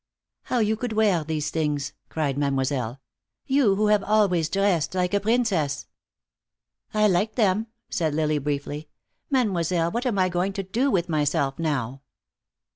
"How 0.45 0.57
you 0.57 0.77
could 0.77 0.93
wear 0.93 1.23
these 1.23 1.51
things!" 1.51 1.93
cried 2.09 2.35
Mademoiselle. 2.35 2.99
"You, 3.45 3.75
who 3.75 3.85
have 3.89 4.03
always 4.03 4.49
dressed 4.49 4.95
like 4.95 5.13
a 5.13 5.19
princess!" 5.19 5.85
"I 6.91 7.07
liked 7.07 7.35
them," 7.35 7.67
said 7.87 8.15
Lily, 8.15 8.39
briefly. 8.39 8.89
"Mademoiselle, 9.29 9.91
what 9.91 10.07
am 10.07 10.17
I 10.17 10.27
going 10.27 10.53
to 10.53 10.63
do 10.63 10.89
with 10.89 11.07
myself, 11.07 11.59
now?" 11.59 12.01